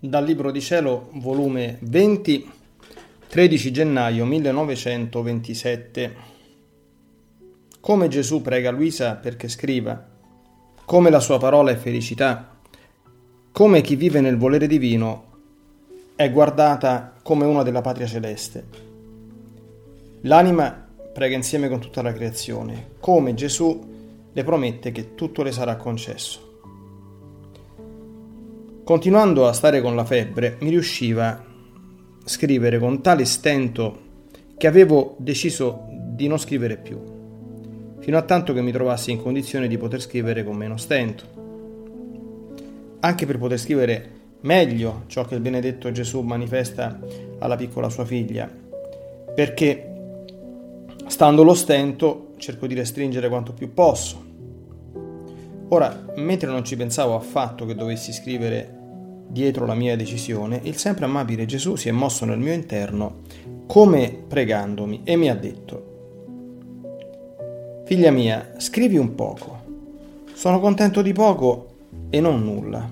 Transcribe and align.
Dal 0.00 0.24
Libro 0.24 0.52
di 0.52 0.60
Cielo, 0.60 1.08
volume 1.14 1.78
20, 1.80 2.48
13 3.26 3.72
gennaio 3.72 4.24
1927. 4.26 6.14
Come 7.80 8.06
Gesù 8.06 8.40
prega 8.40 8.70
Luisa 8.70 9.16
perché 9.16 9.48
scriva, 9.48 10.06
come 10.84 11.10
la 11.10 11.18
sua 11.18 11.38
parola 11.38 11.72
è 11.72 11.76
felicità, 11.76 12.60
come 13.50 13.80
chi 13.80 13.96
vive 13.96 14.20
nel 14.20 14.36
volere 14.36 14.68
divino 14.68 15.24
è 16.14 16.30
guardata 16.30 17.14
come 17.20 17.44
una 17.44 17.64
della 17.64 17.80
patria 17.80 18.06
celeste. 18.06 18.66
L'anima 20.20 20.86
prega 21.12 21.34
insieme 21.34 21.68
con 21.68 21.80
tutta 21.80 22.02
la 22.02 22.12
creazione, 22.12 22.90
come 23.00 23.34
Gesù 23.34 24.30
le 24.32 24.44
promette 24.44 24.92
che 24.92 25.16
tutto 25.16 25.42
le 25.42 25.50
sarà 25.50 25.74
concesso. 25.74 26.47
Continuando 28.88 29.46
a 29.46 29.52
stare 29.52 29.82
con 29.82 29.94
la 29.94 30.06
febbre, 30.06 30.56
mi 30.60 30.70
riusciva 30.70 31.28
a 31.28 31.42
scrivere 32.24 32.78
con 32.78 33.02
tale 33.02 33.26
stento 33.26 33.98
che 34.56 34.66
avevo 34.66 35.14
deciso 35.18 35.88
di 35.90 36.26
non 36.26 36.38
scrivere 36.38 36.78
più, 36.78 36.98
fino 37.98 38.16
a 38.16 38.22
tanto 38.22 38.54
che 38.54 38.62
mi 38.62 38.72
trovassi 38.72 39.10
in 39.10 39.20
condizione 39.20 39.68
di 39.68 39.76
poter 39.76 40.00
scrivere 40.00 40.42
con 40.42 40.56
meno 40.56 40.78
stento. 40.78 41.24
Anche 43.00 43.26
per 43.26 43.36
poter 43.36 43.58
scrivere 43.58 44.10
meglio 44.40 45.02
ciò 45.08 45.26
che 45.26 45.34
il 45.34 45.42
benedetto 45.42 45.92
Gesù 45.92 46.22
manifesta 46.22 46.98
alla 47.40 47.56
piccola 47.56 47.90
sua 47.90 48.06
figlia, 48.06 48.50
perché 49.34 49.92
stando 51.08 51.42
lo 51.42 51.52
stento 51.52 52.32
cerco 52.38 52.66
di 52.66 52.72
restringere 52.72 53.28
quanto 53.28 53.52
più 53.52 53.74
posso. 53.74 54.27
Ora, 55.68 56.04
mentre 56.16 56.50
non 56.50 56.64
ci 56.64 56.76
pensavo 56.76 57.14
affatto 57.14 57.66
che 57.66 57.74
dovessi 57.74 58.12
scrivere 58.12 58.76
dietro 59.28 59.66
la 59.66 59.74
mia 59.74 59.96
decisione, 59.96 60.60
il 60.62 60.76
sempre 60.76 61.04
amabile 61.04 61.44
Gesù 61.44 61.76
si 61.76 61.88
è 61.88 61.92
mosso 61.92 62.24
nel 62.24 62.38
mio 62.38 62.54
interno 62.54 63.20
come 63.66 64.24
pregandomi 64.26 65.02
e 65.04 65.16
mi 65.16 65.28
ha 65.28 65.36
detto, 65.36 65.88
Figlia 67.84 68.10
mia, 68.10 68.52
scrivi 68.58 68.98
un 68.98 69.14
poco. 69.14 69.60
Sono 70.34 70.60
contento 70.60 71.00
di 71.00 71.14
poco 71.14 71.76
e 72.10 72.20
non 72.20 72.44
nulla. 72.44 72.86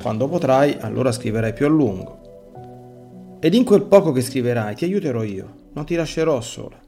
Quando 0.00 0.28
potrai, 0.28 0.76
allora 0.78 1.10
scriverai 1.10 1.52
più 1.52 1.66
a 1.66 1.68
lungo. 1.68 3.36
Ed 3.40 3.54
in 3.54 3.64
quel 3.64 3.82
poco 3.82 4.12
che 4.12 4.20
scriverai 4.20 4.76
ti 4.76 4.84
aiuterò 4.84 5.24
io, 5.24 5.52
non 5.72 5.84
ti 5.84 5.96
lascerò 5.96 6.40
sola. 6.40 6.80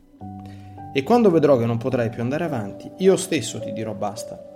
E 0.92 1.02
quando 1.02 1.32
vedrò 1.32 1.56
che 1.56 1.66
non 1.66 1.78
potrai 1.78 2.10
più 2.10 2.22
andare 2.22 2.44
avanti, 2.44 2.88
io 2.98 3.16
stesso 3.16 3.58
ti 3.58 3.72
dirò 3.72 3.92
basta, 3.92 4.49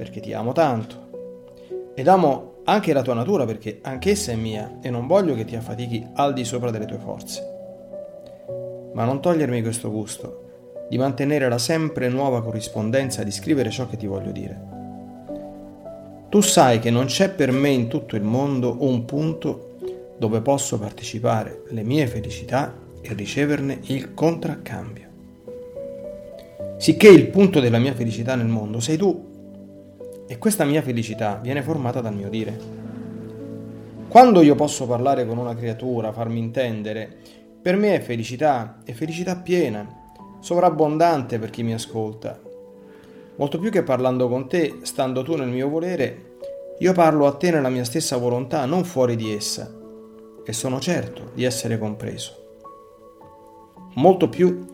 perché 0.00 0.20
ti 0.20 0.32
amo 0.32 0.52
tanto. 0.52 1.92
Ed 1.94 2.08
amo 2.08 2.62
anche 2.64 2.94
la 2.94 3.02
tua 3.02 3.12
natura 3.12 3.44
perché 3.44 3.80
anch'essa 3.82 4.32
è 4.32 4.34
mia 4.34 4.78
e 4.80 4.88
non 4.88 5.06
voglio 5.06 5.34
che 5.34 5.44
ti 5.44 5.56
affatichi 5.56 6.06
al 6.14 6.32
di 6.32 6.42
sopra 6.42 6.70
delle 6.70 6.86
tue 6.86 6.96
forze. 6.96 7.42
Ma 8.94 9.04
non 9.04 9.20
togliermi 9.20 9.60
questo 9.60 9.90
gusto 9.90 10.86
di 10.88 10.96
mantenere 10.96 11.50
la 11.50 11.58
sempre 11.58 12.08
nuova 12.08 12.42
corrispondenza 12.42 13.22
di 13.24 13.30
scrivere 13.30 13.68
ciò 13.68 13.86
che 13.86 13.98
ti 13.98 14.06
voglio 14.06 14.30
dire. 14.30 14.68
Tu 16.30 16.40
sai 16.40 16.78
che 16.78 16.90
non 16.90 17.04
c'è 17.04 17.28
per 17.28 17.52
me 17.52 17.68
in 17.68 17.88
tutto 17.88 18.16
il 18.16 18.22
mondo 18.22 18.78
un 18.80 19.04
punto 19.04 19.76
dove 20.16 20.40
posso 20.40 20.78
partecipare 20.78 21.64
le 21.68 21.82
mie 21.82 22.06
felicità 22.06 22.74
e 23.02 23.12
riceverne 23.12 23.80
il 23.82 24.14
contraccambio. 24.14 25.08
Sicché 26.78 27.08
il 27.08 27.26
punto 27.26 27.60
della 27.60 27.78
mia 27.78 27.92
felicità 27.92 28.34
nel 28.34 28.46
mondo 28.46 28.80
sei 28.80 28.96
tu 28.96 29.28
e 30.30 30.38
questa 30.38 30.64
mia 30.64 30.80
felicità 30.80 31.40
viene 31.42 31.60
formata 31.60 32.00
dal 32.00 32.14
mio 32.14 32.28
dire. 32.28 32.56
Quando 34.06 34.42
io 34.42 34.54
posso 34.54 34.86
parlare 34.86 35.26
con 35.26 35.38
una 35.38 35.56
creatura, 35.56 36.12
farmi 36.12 36.38
intendere, 36.38 37.12
per 37.60 37.74
me 37.74 37.96
è 37.96 38.00
felicità, 38.00 38.78
è 38.84 38.92
felicità 38.92 39.34
piena, 39.34 39.84
sovrabbondante 40.38 41.40
per 41.40 41.50
chi 41.50 41.64
mi 41.64 41.74
ascolta. 41.74 42.40
Molto 43.34 43.58
più 43.58 43.72
che 43.72 43.82
parlando 43.82 44.28
con 44.28 44.46
te, 44.46 44.78
stando 44.82 45.24
tu 45.24 45.34
nel 45.34 45.48
mio 45.48 45.68
volere, 45.68 46.36
io 46.78 46.92
parlo 46.92 47.26
a 47.26 47.32
te 47.32 47.50
nella 47.50 47.68
mia 47.68 47.82
stessa 47.82 48.16
volontà, 48.16 48.64
non 48.66 48.84
fuori 48.84 49.16
di 49.16 49.34
essa, 49.34 49.68
e 50.44 50.52
sono 50.52 50.78
certo 50.78 51.32
di 51.34 51.42
essere 51.42 51.76
compreso. 51.76 52.58
Molto 53.94 54.28
più 54.28 54.64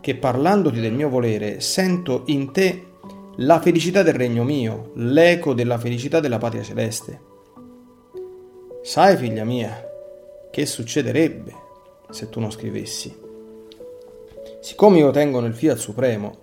che 0.00 0.16
parlandoti 0.16 0.80
del 0.80 0.94
mio 0.94 1.10
volere, 1.10 1.60
sento 1.60 2.22
in 2.28 2.52
te 2.52 2.92
la 3.38 3.60
felicità 3.60 4.02
del 4.02 4.14
regno 4.14 4.44
mio, 4.44 4.92
l'eco 4.94 5.54
della 5.54 5.78
felicità 5.78 6.20
della 6.20 6.38
patria 6.38 6.62
celeste. 6.62 7.20
Sai, 8.82 9.16
figlia 9.16 9.44
mia, 9.44 9.90
che 10.52 10.66
succederebbe 10.66 11.52
se 12.10 12.28
tu 12.28 12.38
non 12.38 12.52
scrivessi? 12.52 13.12
Siccome 14.60 14.98
io 14.98 15.10
tengo 15.10 15.40
nel 15.40 15.54
Fiat 15.54 15.76
Supremo, 15.76 16.36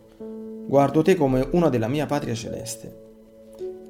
guardo 0.67 1.01
te 1.01 1.15
come 1.15 1.47
una 1.51 1.69
della 1.69 1.87
mia 1.87 2.05
patria 2.05 2.33
celeste. 2.33 2.99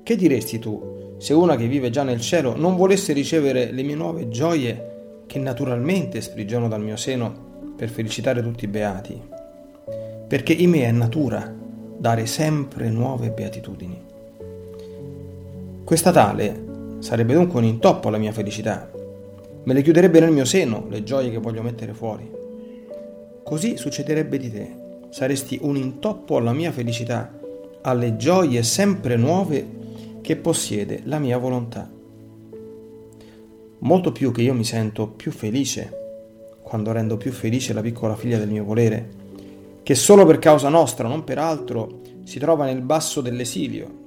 Che 0.03 0.15
diresti 0.15 0.59
tu 0.59 1.15
se 1.17 1.33
una 1.33 1.55
che 1.55 1.67
vive 1.67 1.89
già 1.89 2.03
nel 2.03 2.21
cielo 2.21 2.55
non 2.55 2.75
volesse 2.75 3.13
ricevere 3.13 3.71
le 3.71 3.81
mie 3.81 3.95
nuove 3.95 4.29
gioie 4.29 5.23
che 5.25 5.39
naturalmente 5.39 6.21
sprigiono 6.21 6.67
dal 6.67 6.81
mio 6.81 6.97
seno 6.97 7.73
per 7.75 7.89
felicitare 7.89 8.43
tutti 8.43 8.65
i 8.65 8.67
beati? 8.67 9.19
Perché 10.27 10.53
in 10.53 10.69
me 10.69 10.83
è 10.83 10.91
natura 10.91 11.59
dare 12.01 12.25
sempre 12.25 12.89
nuove 12.89 13.29
beatitudini. 13.29 14.01
Questa 15.83 16.11
tale 16.11 16.97
sarebbe 16.97 17.35
dunque 17.35 17.59
un 17.59 17.65
intoppo 17.65 18.07
alla 18.07 18.17
mia 18.17 18.31
felicità, 18.31 18.89
me 19.63 19.73
le 19.73 19.83
chiuderebbe 19.83 20.19
nel 20.19 20.31
mio 20.31 20.43
seno 20.43 20.87
le 20.89 21.03
gioie 21.03 21.29
che 21.29 21.37
voglio 21.37 21.61
mettere 21.61 21.93
fuori. 21.93 22.27
Così 23.43 23.77
succederebbe 23.77 24.39
di 24.39 24.49
te, 24.49 24.75
saresti 25.11 25.59
un 25.61 25.77
intoppo 25.77 26.37
alla 26.37 26.53
mia 26.53 26.71
felicità, 26.71 27.37
alle 27.81 28.17
gioie 28.17 28.63
sempre 28.63 29.15
nuove 29.15 29.67
che 30.21 30.35
possiede 30.37 31.01
la 31.03 31.19
mia 31.19 31.37
volontà. 31.37 31.87
Molto 33.77 34.11
più 34.11 34.31
che 34.31 34.41
io 34.41 34.55
mi 34.55 34.63
sento 34.63 35.07
più 35.07 35.31
felice 35.31 35.99
quando 36.63 36.91
rendo 36.93 37.17
più 37.17 37.31
felice 37.31 37.73
la 37.73 37.81
piccola 37.81 38.15
figlia 38.15 38.39
del 38.39 38.49
mio 38.49 38.63
volere, 38.63 39.20
che 39.83 39.95
solo 39.95 40.25
per 40.25 40.39
causa 40.39 40.69
nostra, 40.69 41.07
non 41.07 41.23
per 41.23 41.37
altro, 41.37 42.01
si 42.23 42.39
trova 42.39 42.65
nel 42.65 42.81
basso 42.81 43.21
dell'esilio, 43.21 43.99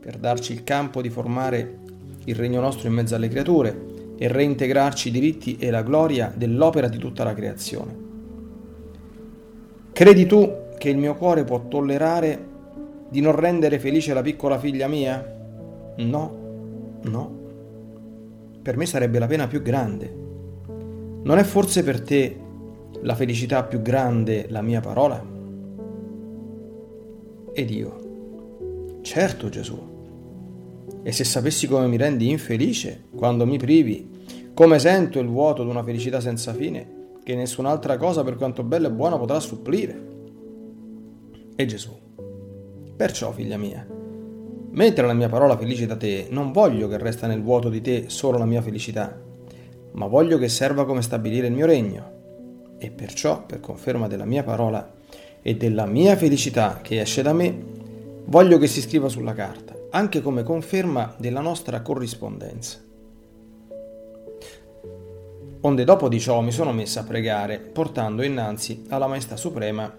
per 0.00 0.18
darci 0.18 0.52
il 0.52 0.64
campo 0.64 1.00
di 1.00 1.08
formare 1.08 1.78
il 2.24 2.34
regno 2.34 2.60
nostro 2.60 2.88
in 2.88 2.94
mezzo 2.94 3.14
alle 3.14 3.28
creature 3.28 3.92
e 4.16 4.28
reintegrarci 4.28 5.08
i 5.08 5.10
diritti 5.10 5.56
e 5.58 5.70
la 5.70 5.82
gloria 5.82 6.32
dell'opera 6.34 6.88
di 6.88 6.98
tutta 6.98 7.24
la 7.24 7.34
creazione. 7.34 8.02
Credi 9.92 10.26
tu 10.26 10.62
che 10.76 10.88
il 10.88 10.96
mio 10.96 11.14
cuore 11.14 11.44
può 11.44 11.68
tollerare 11.68 12.52
di 13.08 13.20
non 13.20 13.36
rendere 13.36 13.78
felice 13.78 14.12
la 14.12 14.22
piccola 14.22 14.58
figlia 14.58 14.88
mia? 14.88 15.24
No, 15.96 16.98
no. 17.02 17.42
Per 18.60 18.76
me 18.76 18.86
sarebbe 18.86 19.18
la 19.18 19.26
pena 19.26 19.46
più 19.46 19.62
grande. 19.62 20.22
Non 21.22 21.38
è 21.38 21.44
forse 21.44 21.84
per 21.84 22.02
te 22.02 22.43
la 23.04 23.14
felicità 23.14 23.64
più 23.64 23.82
grande 23.82 24.46
la 24.48 24.62
mia 24.62 24.80
parola? 24.80 25.22
Ed 27.52 27.70
io, 27.70 28.98
certo 29.02 29.50
Gesù. 29.50 29.92
E 31.02 31.12
se 31.12 31.24
sapessi 31.24 31.66
come 31.66 31.86
mi 31.86 31.98
rendi 31.98 32.30
infelice 32.30 33.04
quando 33.14 33.44
mi 33.44 33.58
privi, 33.58 34.10
come 34.54 34.78
sento 34.78 35.18
il 35.18 35.28
vuoto 35.28 35.62
di 35.62 35.68
una 35.68 35.82
felicità 35.82 36.18
senza 36.20 36.54
fine, 36.54 37.02
che 37.22 37.34
nessun'altra 37.34 37.98
cosa 37.98 38.24
per 38.24 38.36
quanto 38.36 38.62
bella 38.62 38.88
e 38.88 38.92
buona 38.92 39.18
potrà 39.18 39.38
supplire. 39.38 40.12
E 41.56 41.66
Gesù, 41.66 41.94
perciò 42.96 43.32
figlia 43.32 43.58
mia, 43.58 43.86
mentre 44.70 45.06
la 45.06 45.12
mia 45.12 45.28
parola 45.28 45.58
felicita 45.58 45.94
te, 45.96 46.28
non 46.30 46.52
voglio 46.52 46.88
che 46.88 46.96
resta 46.96 47.26
nel 47.26 47.42
vuoto 47.42 47.68
di 47.68 47.82
te 47.82 48.04
solo 48.06 48.38
la 48.38 48.46
mia 48.46 48.62
felicità, 48.62 49.20
ma 49.92 50.06
voglio 50.06 50.38
che 50.38 50.48
serva 50.48 50.86
come 50.86 51.02
stabilire 51.02 51.48
il 51.48 51.52
mio 51.52 51.66
regno 51.66 52.12
e 52.78 52.90
perciò, 52.90 53.44
per 53.44 53.60
conferma 53.60 54.08
della 54.08 54.24
mia 54.24 54.42
parola 54.42 54.92
e 55.42 55.56
della 55.56 55.86
mia 55.86 56.16
felicità 56.16 56.80
che 56.82 57.00
esce 57.00 57.22
da 57.22 57.32
me, 57.32 57.54
voglio 58.26 58.58
che 58.58 58.66
si 58.66 58.80
scriva 58.80 59.08
sulla 59.08 59.34
carta, 59.34 59.74
anche 59.90 60.20
come 60.20 60.42
conferma 60.42 61.14
della 61.18 61.40
nostra 61.40 61.82
corrispondenza. 61.82 62.78
Onde 65.60 65.84
dopo 65.84 66.08
di 66.08 66.20
ciò 66.20 66.40
mi 66.40 66.52
sono 66.52 66.72
messa 66.72 67.00
a 67.00 67.04
pregare, 67.04 67.58
portando 67.58 68.22
innanzi 68.22 68.84
alla 68.88 69.06
Maestà 69.06 69.36
Suprema 69.36 69.90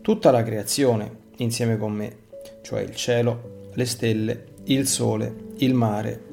tutta 0.00 0.30
la 0.30 0.42
creazione 0.42 1.28
insieme 1.36 1.76
con 1.76 1.92
me, 1.92 2.16
cioè 2.62 2.80
il 2.80 2.94
cielo, 2.94 3.68
le 3.74 3.84
stelle, 3.84 4.44
il 4.64 4.86
sole, 4.86 5.34
il 5.56 5.74
mare, 5.74 6.24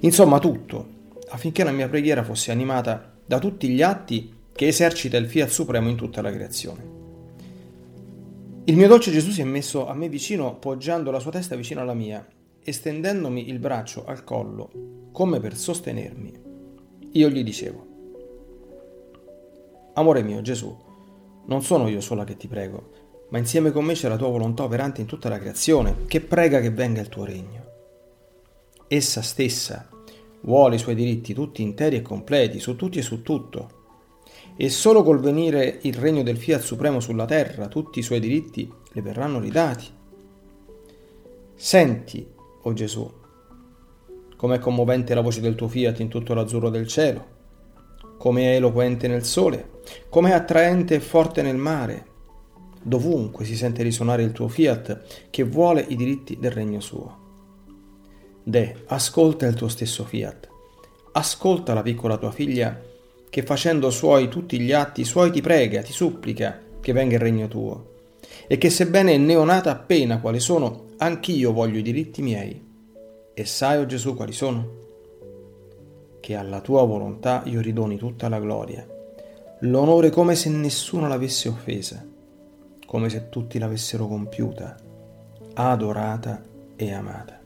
insomma 0.00 0.38
tutto, 0.38 0.86
affinché 1.28 1.64
la 1.64 1.72
mia 1.72 1.88
preghiera 1.88 2.22
fosse 2.22 2.50
animata 2.50 3.12
da 3.24 3.38
tutti 3.38 3.68
gli 3.68 3.82
atti 3.82 4.34
che 4.58 4.66
esercita 4.66 5.16
il 5.16 5.28
Fiat 5.28 5.50
Supremo 5.50 5.88
in 5.88 5.94
tutta 5.94 6.20
la 6.20 6.32
creazione. 6.32 6.96
Il 8.64 8.76
mio 8.76 8.88
dolce 8.88 9.12
Gesù 9.12 9.30
si 9.30 9.40
è 9.40 9.44
messo 9.44 9.86
a 9.86 9.94
me 9.94 10.08
vicino, 10.08 10.56
poggiando 10.56 11.12
la 11.12 11.20
sua 11.20 11.30
testa 11.30 11.54
vicino 11.54 11.80
alla 11.80 11.94
mia, 11.94 12.26
estendendomi 12.64 13.50
il 13.50 13.60
braccio 13.60 14.04
al 14.04 14.24
collo 14.24 15.10
come 15.12 15.38
per 15.38 15.56
sostenermi, 15.56 16.32
io 17.12 17.28
gli 17.28 17.44
dicevo, 17.44 17.86
Amore 19.94 20.24
mio 20.24 20.40
Gesù, 20.40 20.76
non 21.46 21.62
sono 21.62 21.86
io 21.86 22.00
sola 22.00 22.24
che 22.24 22.36
ti 22.36 22.48
prego, 22.48 23.26
ma 23.28 23.38
insieme 23.38 23.70
con 23.70 23.84
me 23.84 23.94
c'è 23.94 24.08
la 24.08 24.16
tua 24.16 24.26
volontà 24.26 24.64
operante 24.64 25.00
in 25.00 25.06
tutta 25.06 25.28
la 25.28 25.38
creazione, 25.38 25.98
che 26.08 26.20
prega 26.20 26.58
che 26.58 26.72
venga 26.72 27.00
il 27.00 27.08
tuo 27.08 27.24
regno. 27.24 27.64
Essa 28.88 29.22
stessa 29.22 29.88
vuole 30.40 30.74
i 30.74 30.80
suoi 30.80 30.96
diritti 30.96 31.32
tutti 31.32 31.62
interi 31.62 31.94
e 31.94 32.02
completi, 32.02 32.58
su 32.58 32.74
tutti 32.74 32.98
e 32.98 33.02
su 33.02 33.22
tutto. 33.22 33.76
E 34.60 34.70
solo 34.70 35.04
col 35.04 35.20
venire 35.20 35.78
il 35.82 35.94
regno 35.94 36.24
del 36.24 36.36
Fiat 36.36 36.60
Supremo 36.60 36.98
sulla 36.98 37.26
terra, 37.26 37.68
tutti 37.68 38.00
i 38.00 38.02
suoi 38.02 38.18
diritti 38.18 38.68
le 38.90 39.00
verranno 39.02 39.38
ridati. 39.38 39.86
Senti, 41.54 42.26
o 42.34 42.68
oh 42.68 42.72
Gesù, 42.72 43.08
com'è 44.36 44.58
commovente 44.58 45.14
la 45.14 45.20
voce 45.20 45.40
del 45.40 45.54
tuo 45.54 45.68
Fiat 45.68 46.00
in 46.00 46.08
tutto 46.08 46.34
l'azzurro 46.34 46.70
del 46.70 46.88
cielo, 46.88 47.26
com'è 48.18 48.56
eloquente 48.56 49.06
nel 49.06 49.22
sole, 49.22 49.82
com'è 50.08 50.32
attraente 50.32 50.96
e 50.96 51.00
forte 51.00 51.40
nel 51.42 51.56
mare. 51.56 52.06
Dovunque 52.82 53.44
si 53.44 53.54
sente 53.54 53.84
risuonare 53.84 54.24
il 54.24 54.32
tuo 54.32 54.48
Fiat 54.48 55.28
che 55.30 55.44
vuole 55.44 55.84
i 55.86 55.94
diritti 55.94 56.36
del 56.36 56.50
regno 56.50 56.80
suo. 56.80 57.26
De, 58.42 58.82
ascolta 58.86 59.46
il 59.46 59.54
tuo 59.54 59.68
stesso 59.68 60.02
fiat. 60.02 60.48
Ascolta 61.12 61.74
la 61.74 61.82
piccola 61.82 62.16
tua 62.16 62.32
figlia 62.32 62.87
che 63.30 63.42
facendo 63.42 63.90
suoi 63.90 64.28
tutti 64.28 64.58
gli 64.58 64.72
atti 64.72 65.04
suoi 65.04 65.30
ti 65.30 65.40
prega, 65.40 65.82
ti 65.82 65.92
supplica 65.92 66.58
che 66.80 66.92
venga 66.92 67.14
il 67.14 67.20
regno 67.20 67.48
tuo. 67.48 67.96
E 68.46 68.56
che 68.56 68.70
sebbene 68.70 69.18
neonata 69.18 69.70
appena 69.70 70.20
quali 70.20 70.40
sono, 70.40 70.86
anch'io 70.98 71.52
voglio 71.52 71.78
i 71.78 71.82
diritti 71.82 72.22
miei. 72.22 72.66
E 73.34 73.44
sai, 73.44 73.78
o 73.78 73.82
oh 73.82 73.86
Gesù, 73.86 74.14
quali 74.14 74.32
sono? 74.32 74.76
Che 76.20 76.34
alla 76.34 76.60
tua 76.60 76.84
volontà 76.84 77.42
io 77.44 77.60
ridoni 77.60 77.96
tutta 77.96 78.28
la 78.28 78.40
gloria, 78.40 78.86
l'onore 79.60 80.10
come 80.10 80.34
se 80.34 80.48
nessuno 80.48 81.06
l'avesse 81.06 81.48
offesa, 81.48 82.04
come 82.86 83.08
se 83.08 83.28
tutti 83.28 83.58
l'avessero 83.58 84.06
compiuta, 84.06 84.76
adorata 85.54 86.42
e 86.74 86.92
amata. 86.92 87.38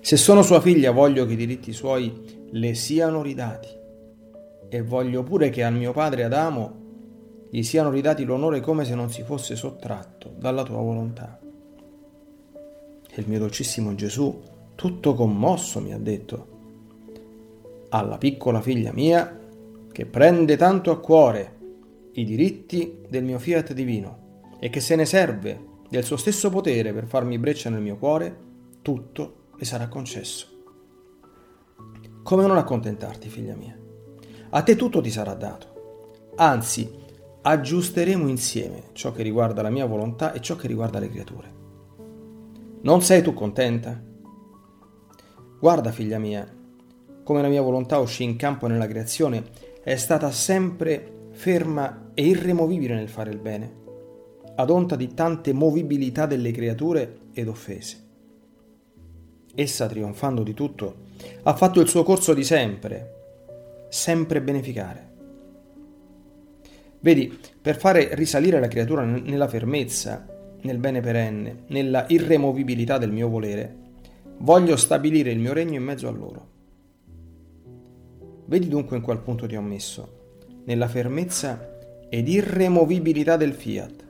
Se 0.00 0.16
sono 0.16 0.42
sua 0.42 0.60
figlia 0.60 0.90
voglio 0.90 1.24
che 1.24 1.32
i 1.32 1.36
diritti 1.36 1.72
suoi 1.72 2.46
le 2.50 2.74
siano 2.74 3.22
ridati 3.22 3.77
e 4.68 4.82
voglio 4.82 5.22
pure 5.22 5.50
che 5.50 5.64
al 5.64 5.74
mio 5.74 5.92
padre 5.92 6.24
Adamo 6.24 6.86
gli 7.50 7.62
siano 7.62 7.90
ridati 7.90 8.24
l'onore 8.24 8.60
come 8.60 8.84
se 8.84 8.94
non 8.94 9.10
si 9.10 9.22
fosse 9.22 9.56
sottratto 9.56 10.32
dalla 10.36 10.62
tua 10.62 10.78
volontà. 10.78 11.38
E 13.10 13.20
il 13.20 13.28
mio 13.28 13.38
dolcissimo 13.38 13.94
Gesù, 13.94 14.40
tutto 14.74 15.14
commosso, 15.14 15.80
mi 15.80 15.92
ha 15.92 15.98
detto, 15.98 16.56
alla 17.88 18.18
piccola 18.18 18.60
figlia 18.60 18.92
mia, 18.92 19.38
che 19.90 20.06
prende 20.06 20.56
tanto 20.56 20.90
a 20.90 21.00
cuore 21.00 21.56
i 22.12 22.24
diritti 22.24 23.00
del 23.08 23.24
mio 23.24 23.38
fiat 23.38 23.72
divino 23.72 24.26
e 24.60 24.68
che 24.68 24.80
se 24.80 24.94
ne 24.94 25.06
serve 25.06 25.66
del 25.88 26.04
suo 26.04 26.16
stesso 26.16 26.50
potere 26.50 26.92
per 26.92 27.06
farmi 27.06 27.38
breccia 27.38 27.70
nel 27.70 27.80
mio 27.80 27.96
cuore, 27.96 28.36
tutto 28.82 29.46
le 29.56 29.64
sarà 29.64 29.88
concesso. 29.88 30.46
Come 32.22 32.46
non 32.46 32.58
accontentarti, 32.58 33.28
figlia 33.28 33.54
mia? 33.54 33.87
A 34.50 34.62
te 34.62 34.76
tutto 34.76 35.02
ti 35.02 35.10
sarà 35.10 35.34
dato. 35.34 36.32
Anzi, 36.36 36.90
aggiusteremo 37.42 38.28
insieme 38.28 38.84
ciò 38.92 39.12
che 39.12 39.22
riguarda 39.22 39.60
la 39.60 39.70
mia 39.70 39.84
volontà 39.84 40.32
e 40.32 40.40
ciò 40.40 40.56
che 40.56 40.66
riguarda 40.66 40.98
le 40.98 41.10
creature. 41.10 41.52
Non 42.80 43.02
sei 43.02 43.22
tu 43.22 43.34
contenta? 43.34 44.00
Guarda, 45.60 45.90
figlia 45.90 46.18
mia, 46.18 46.50
come 47.22 47.42
la 47.42 47.48
mia 47.48 47.60
volontà 47.60 47.98
uscì 47.98 48.22
in 48.22 48.36
campo 48.36 48.66
nella 48.66 48.86
creazione 48.86 49.44
è 49.82 49.96
stata 49.96 50.30
sempre 50.30 51.28
ferma 51.32 52.12
e 52.14 52.24
irremovibile 52.24 52.94
nel 52.94 53.08
fare 53.08 53.30
il 53.30 53.38
bene, 53.38 53.74
ad 54.54 54.70
onta 54.70 54.96
di 54.96 55.12
tante 55.12 55.52
movibilità 55.52 56.24
delle 56.24 56.52
creature 56.52 57.18
ed 57.34 57.48
offese. 57.48 58.06
Essa, 59.54 59.86
trionfando 59.88 60.42
di 60.42 60.54
tutto, 60.54 60.94
ha 61.42 61.54
fatto 61.54 61.80
il 61.80 61.88
suo 61.88 62.02
corso 62.02 62.32
di 62.32 62.44
sempre, 62.44 63.17
sempre 63.88 64.40
beneficare. 64.40 65.06
Vedi, 67.00 67.38
per 67.60 67.76
fare 67.76 68.14
risalire 68.14 68.58
la 68.58 68.68
creatura 68.68 69.04
nella 69.04 69.48
fermezza, 69.48 70.26
nel 70.62 70.78
bene 70.78 71.00
perenne, 71.00 71.64
nella 71.68 72.06
irremovibilità 72.08 72.98
del 72.98 73.12
mio 73.12 73.28
volere, 73.28 73.76
voglio 74.38 74.76
stabilire 74.76 75.30
il 75.30 75.38
mio 75.38 75.52
regno 75.52 75.76
in 75.76 75.84
mezzo 75.84 76.08
a 76.08 76.12
loro. 76.12 76.46
Vedi 78.46 78.68
dunque 78.68 78.96
in 78.96 79.02
qual 79.02 79.20
punto 79.20 79.46
ti 79.46 79.56
ho 79.56 79.62
messo, 79.62 80.16
nella 80.64 80.88
fermezza 80.88 81.76
ed 82.08 82.28
irremovibilità 82.28 83.36
del 83.36 83.52
fiat, 83.52 84.04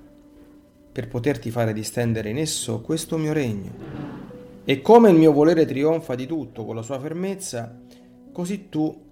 per 0.92 1.08
poterti 1.08 1.50
fare 1.50 1.72
distendere 1.72 2.30
in 2.30 2.38
esso 2.38 2.80
questo 2.80 3.18
mio 3.18 3.32
regno 3.32 4.16
e 4.64 4.80
come 4.80 5.10
il 5.10 5.16
mio 5.16 5.32
volere 5.32 5.64
trionfa 5.64 6.14
di 6.14 6.26
tutto 6.26 6.64
con 6.64 6.74
la 6.74 6.82
sua 6.82 6.98
fermezza, 6.98 7.80
così 8.32 8.68
tu, 8.68 9.07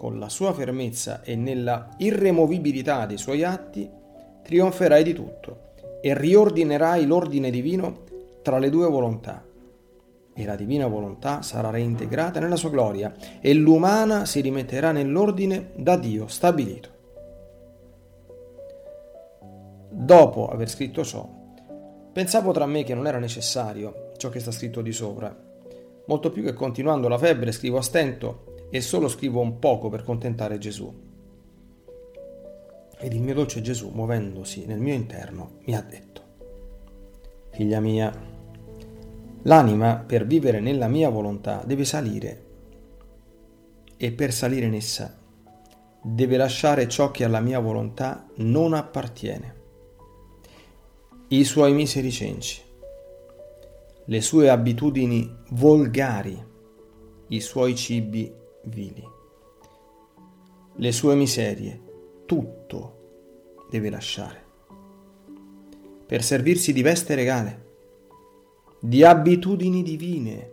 con 0.00 0.18
la 0.18 0.30
sua 0.30 0.54
fermezza 0.54 1.20
e 1.22 1.36
nella 1.36 1.90
irremovibilità 1.98 3.04
dei 3.04 3.18
suoi 3.18 3.44
atti, 3.44 3.86
trionferai 4.42 5.02
di 5.04 5.12
tutto 5.12 5.72
e 6.00 6.16
riordinerai 6.16 7.04
l'ordine 7.04 7.50
divino 7.50 8.04
tra 8.40 8.58
le 8.58 8.70
due 8.70 8.88
volontà. 8.88 9.44
E 10.32 10.44
la 10.46 10.56
divina 10.56 10.86
volontà 10.86 11.42
sarà 11.42 11.68
reintegrata 11.68 12.40
nella 12.40 12.56
sua 12.56 12.70
gloria 12.70 13.12
e 13.42 13.52
l'umana 13.52 14.24
si 14.24 14.40
rimetterà 14.40 14.90
nell'ordine 14.90 15.72
da 15.76 15.98
Dio 15.98 16.28
stabilito. 16.28 16.88
Dopo 19.90 20.48
aver 20.48 20.70
scritto 20.70 21.04
ciò, 21.04 21.28
pensavo 22.10 22.52
tra 22.52 22.64
me 22.64 22.84
che 22.84 22.94
non 22.94 23.06
era 23.06 23.18
necessario 23.18 24.12
ciò 24.16 24.30
che 24.30 24.40
sta 24.40 24.50
scritto 24.50 24.80
di 24.80 24.92
sopra. 24.92 25.36
Molto 26.06 26.30
più 26.30 26.42
che 26.42 26.54
continuando 26.54 27.06
la 27.06 27.18
febbre 27.18 27.52
scrivo 27.52 27.76
a 27.76 27.82
stento 27.82 28.48
e 28.70 28.80
solo 28.80 29.08
scrivo 29.08 29.40
un 29.40 29.58
poco 29.58 29.88
per 29.88 30.04
contentare 30.04 30.58
Gesù. 30.58 30.92
Ed 32.98 33.12
il 33.12 33.20
mio 33.20 33.34
dolce 33.34 33.60
Gesù, 33.60 33.90
muovendosi 33.90 34.66
nel 34.66 34.78
mio 34.78 34.94
interno, 34.94 35.58
mi 35.64 35.74
ha 35.74 35.82
detto, 35.82 36.22
Figlia 37.50 37.80
mia, 37.80 38.12
l'anima 39.42 39.96
per 39.96 40.26
vivere 40.26 40.60
nella 40.60 40.88
mia 40.88 41.08
volontà 41.08 41.62
deve 41.66 41.84
salire 41.84 42.44
e 43.96 44.12
per 44.12 44.32
salire 44.32 44.66
in 44.66 44.74
essa 44.74 45.18
deve 46.02 46.36
lasciare 46.36 46.88
ciò 46.88 47.10
che 47.10 47.24
alla 47.24 47.40
mia 47.40 47.58
volontà 47.58 48.26
non 48.36 48.72
appartiene, 48.72 49.54
i 51.28 51.44
suoi 51.44 51.72
miseri 51.72 52.10
cenci 52.10 52.68
le 54.10 54.20
sue 54.22 54.48
abitudini 54.48 55.32
volgari, 55.50 56.36
i 57.28 57.40
suoi 57.40 57.76
cibi 57.76 58.32
vili, 58.64 59.06
le 60.76 60.92
sue 60.92 61.14
miserie, 61.14 61.80
tutto 62.26 63.66
deve 63.70 63.90
lasciare. 63.90 64.44
Per 66.06 66.22
servirsi 66.22 66.72
di 66.72 66.82
veste 66.82 67.14
regale, 67.14 67.68
di 68.80 69.04
abitudini 69.04 69.82
divine, 69.82 70.52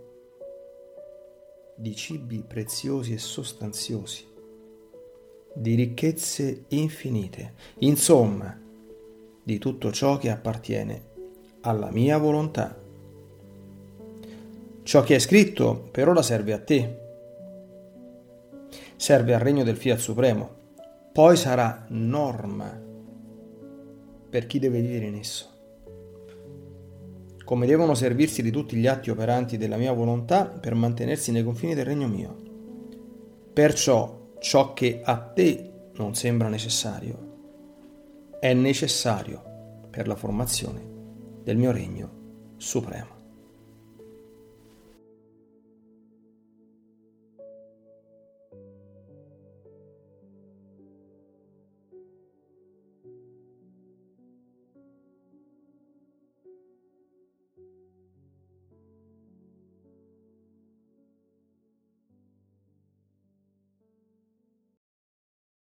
di 1.76 1.96
cibi 1.96 2.44
preziosi 2.46 3.14
e 3.14 3.18
sostanziosi, 3.18 4.26
di 5.54 5.76
ricchezze 5.76 6.66
infinite, 6.70 7.54
insomma, 7.80 8.60
di 9.44 9.58
tutto 9.60 9.92
ciò 9.92 10.18
che 10.18 10.30
appartiene 10.30 11.06
alla 11.62 11.90
mia 11.90 12.18
volontà. 12.18 12.78
Ciò 14.84 15.04
che 15.04 15.16
è 15.16 15.20
scritto 15.20 15.88
per 15.92 16.08
ora 16.08 16.22
serve 16.22 16.54
a 16.54 16.60
te, 16.60 17.07
serve 18.98 19.34
al 19.34 19.40
regno 19.40 19.64
del 19.64 19.78
Fiat 19.78 20.00
Supremo, 20.00 20.50
poi 21.14 21.38
sarà 21.38 21.86
norma 21.90 22.84
per 24.30 24.46
chi 24.46 24.60
deve 24.60 24.82
vivere 24.82 25.06
in 25.06 25.16
esso. 25.16 25.56
Come 27.46 27.66
devono 27.66 27.94
servirsi 27.94 28.42
di 28.42 28.52
tutti 28.52 28.76
gli 28.76 28.88
atti 28.88 29.10
operanti 29.10 29.58
della 29.58 29.78
mia 29.78 29.94
volontà 29.94 30.46
per 30.46 30.76
mantenersi 30.76 31.32
nei 31.32 31.44
confini 31.44 31.74
del 31.74 31.86
regno 31.86 32.08
mio. 32.08 32.36
Perciò 33.54 34.32
ciò 34.40 34.74
che 34.74 35.00
a 35.02 35.18
te 35.18 35.72
non 35.94 36.14
sembra 36.14 36.50
necessario 36.50 37.28
è 38.40 38.54
necessario 38.54 39.88
per 39.90 40.08
la 40.08 40.16
formazione 40.16 40.82
del 41.44 41.58
mio 41.58 41.72
regno 41.72 42.10
supremo. 42.58 43.17